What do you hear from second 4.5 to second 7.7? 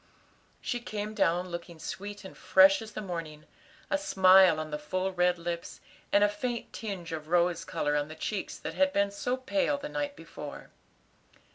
on the full red lips, and a faint tinge of rose